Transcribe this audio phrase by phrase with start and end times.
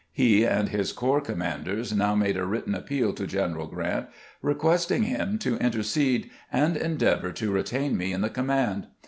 [0.11, 4.07] He and his corps commanders now made a written appeal to Q eneral Grrant,
[4.41, 8.87] requesting him to in tercede and endeavor to retain me in the command.